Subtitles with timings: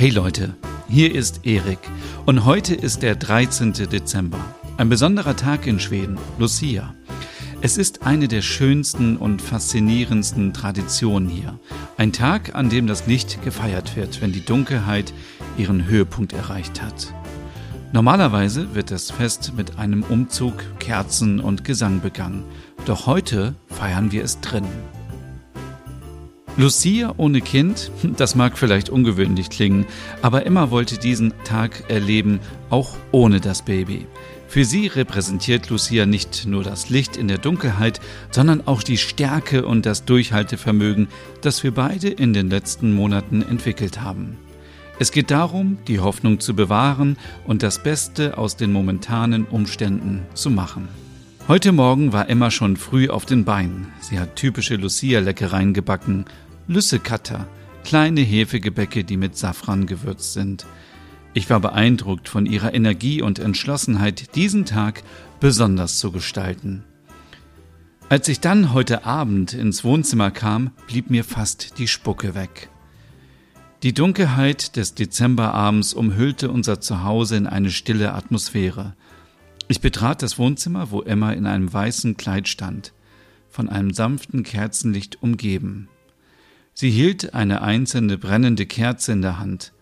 [0.00, 0.54] Hey Leute,
[0.88, 1.80] hier ist Erik
[2.24, 3.72] und heute ist der 13.
[3.72, 4.38] Dezember.
[4.76, 6.94] Ein besonderer Tag in Schweden, Lucia.
[7.62, 11.58] Es ist eine der schönsten und faszinierendsten Traditionen hier.
[11.96, 15.12] Ein Tag, an dem das Licht gefeiert wird, wenn die Dunkelheit
[15.56, 17.12] ihren Höhepunkt erreicht hat.
[17.92, 22.44] Normalerweise wird das Fest mit einem Umzug, Kerzen und Gesang begangen.
[22.84, 24.97] Doch heute feiern wir es drinnen.
[26.58, 29.86] Lucia ohne Kind, das mag vielleicht ungewöhnlich klingen,
[30.22, 34.08] aber Emma wollte diesen Tag erleben, auch ohne das Baby.
[34.48, 38.00] Für sie repräsentiert Lucia nicht nur das Licht in der Dunkelheit,
[38.32, 41.06] sondern auch die Stärke und das Durchhaltevermögen,
[41.42, 44.36] das wir beide in den letzten Monaten entwickelt haben.
[44.98, 50.50] Es geht darum, die Hoffnung zu bewahren und das Beste aus den momentanen Umständen zu
[50.50, 50.88] machen.
[51.46, 53.86] Heute Morgen war Emma schon früh auf den Beinen.
[54.00, 56.24] Sie hat typische Lucia-Leckereien gebacken
[56.68, 57.48] Lüssekatter,
[57.82, 60.66] kleine Hefegebäcke, die mit Safran gewürzt sind.
[61.32, 65.02] Ich war beeindruckt von ihrer Energie und Entschlossenheit, diesen Tag
[65.40, 66.84] besonders zu gestalten.
[68.10, 72.68] Als ich dann heute Abend ins Wohnzimmer kam, blieb mir fast die Spucke weg.
[73.82, 78.94] Die Dunkelheit des Dezemberabends umhüllte unser Zuhause in eine stille Atmosphäre.
[79.68, 82.92] Ich betrat das Wohnzimmer, wo Emma in einem weißen Kleid stand,
[83.48, 85.88] von einem sanften Kerzenlicht umgeben.
[86.80, 89.72] Sie hielt eine einzelne brennende Kerze in der Hand.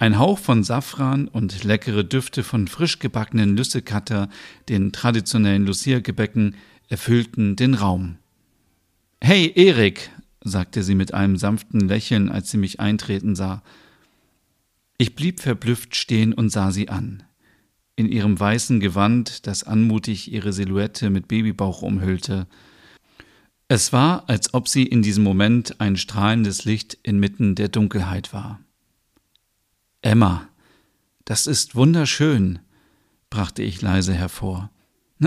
[0.00, 4.28] Ein Hauch von Safran und leckere Düfte von frisch gebackenen Lüssekatter,
[4.68, 6.56] den traditionellen Lucia-Gebäcken,
[6.88, 8.16] erfüllten den Raum.
[9.20, 10.10] Hey, Erik,
[10.42, 13.62] sagte sie mit einem sanften Lächeln, als sie mich eintreten sah.
[14.98, 17.22] Ich blieb verblüfft stehen und sah sie an.
[17.94, 22.48] In ihrem weißen Gewand, das anmutig ihre Silhouette mit Babybauch umhüllte,
[23.70, 28.58] es war, als ob sie in diesem Moment ein strahlendes Licht inmitten der Dunkelheit war.
[30.02, 30.48] Emma,
[31.24, 32.58] das ist wunderschön,
[33.30, 34.70] brachte ich leise hervor.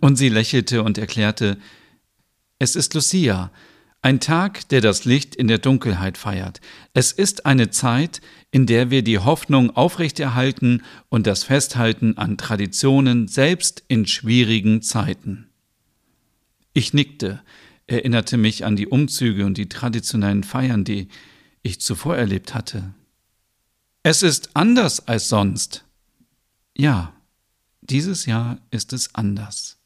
[0.00, 1.58] Und sie lächelte und erklärte,
[2.58, 3.52] es ist Lucia,
[4.02, 6.60] ein Tag, der das Licht in der Dunkelheit feiert.
[6.92, 8.20] Es ist eine Zeit,
[8.50, 15.50] in der wir die Hoffnung aufrechterhalten und das Festhalten an Traditionen selbst in schwierigen Zeiten.
[16.72, 17.40] Ich nickte,
[17.86, 21.08] erinnerte mich an die Umzüge und die traditionellen Feiern, die
[21.62, 22.94] ich zuvor erlebt hatte.
[24.02, 25.84] Es ist anders als sonst.
[26.76, 27.14] Ja,
[27.80, 29.78] dieses Jahr ist es anders.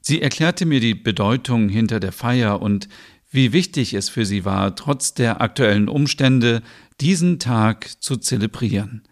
[0.00, 2.88] Sie erklärte mir die Bedeutung hinter der Feier und
[3.30, 6.62] wie wichtig es für sie war, trotz der aktuellen Umstände
[7.00, 9.02] diesen Tag zu zelebrieren.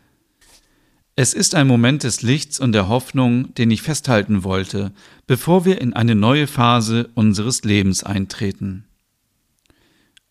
[1.17, 4.93] Es ist ein Moment des Lichts und der Hoffnung, den ich festhalten wollte,
[5.29, 8.85] bevor wir in eine neue Phase unseres Lebens eintreten.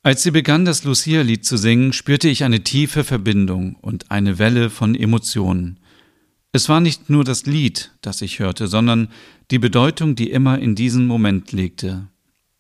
[0.02, 4.70] Als sie begann, das Lucia-Lied zu singen, spürte ich eine tiefe Verbindung und eine Welle
[4.70, 5.80] von Emotionen.
[6.52, 9.08] Es war nicht nur das Lied, das ich hörte, sondern
[9.52, 12.10] die Bedeutung, die immer in diesen Moment legte.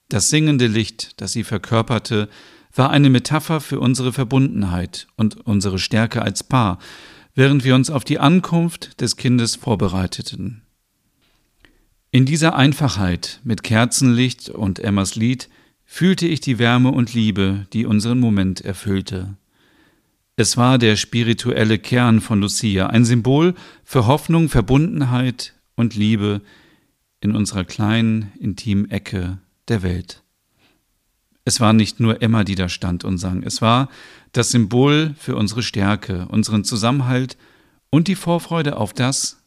[0.07, 2.29] Das singende Licht, das sie verkörperte,
[2.73, 6.79] war eine Metapher für unsere Verbundenheit und unsere Stärke als Paar,
[7.35, 10.61] während wir uns auf die Ankunft des Kindes vorbereiteten.
[12.11, 15.49] In dieser Einfachheit mit Kerzenlicht und Emmas Lied
[15.83, 19.35] fühlte ich die Wärme und Liebe, die unseren Moment erfüllte.
[20.35, 26.41] Es war der spirituelle Kern von Lucia, ein Symbol für Hoffnung, Verbundenheit und Liebe
[27.21, 30.23] in unserer kleinen, intimen Ecke der Welt.
[31.45, 33.89] Es war nicht nur Emma, die da stand und sang, es war
[34.31, 37.37] das Symbol für unsere Stärke, unseren Zusammenhalt
[37.89, 39.43] und die Vorfreude auf das,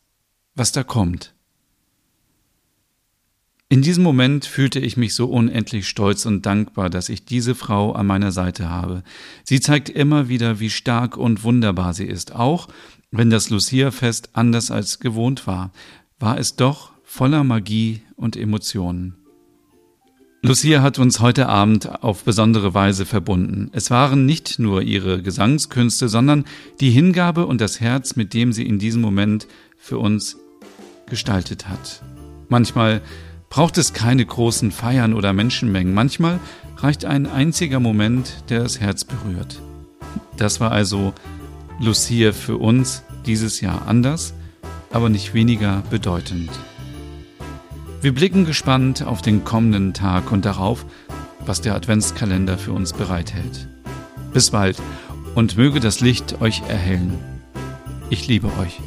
[0.54, 1.34] was da kommt.
[3.68, 7.92] In diesem Moment fühlte ich mich so unendlich stolz und dankbar, dass ich diese Frau
[7.92, 9.02] an meiner Seite habe.
[9.42, 12.32] Sie zeigt immer wieder, wie stark und wunderbar sie ist.
[12.32, 12.68] Auch
[13.10, 15.72] wenn das Lucia-Fest anders als gewohnt war,
[16.20, 19.16] war es doch voller Magie und Emotionen.
[20.46, 23.68] Lucia hat uns heute Abend auf besondere Weise verbunden.
[23.72, 26.44] Es waren nicht nur ihre Gesangskünste, sondern
[26.78, 30.36] die Hingabe und das Herz, mit dem sie in diesem Moment für uns
[31.08, 32.00] gestaltet hat.
[32.48, 33.02] Manchmal
[33.50, 35.92] braucht es keine großen Feiern oder Menschenmengen.
[35.92, 36.38] Manchmal
[36.76, 39.60] reicht ein einziger Moment, der das Herz berührt.
[40.36, 41.12] Das war also
[41.80, 44.32] Lucia für uns dieses Jahr anders,
[44.92, 46.50] aber nicht weniger bedeutend.
[48.02, 50.84] Wir blicken gespannt auf den kommenden Tag und darauf,
[51.44, 53.68] was der Adventskalender für uns bereithält.
[54.32, 54.80] Bis bald
[55.34, 57.18] und möge das Licht euch erhellen.
[58.10, 58.80] Ich liebe euch.